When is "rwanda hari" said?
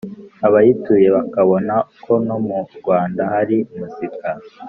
2.77-3.57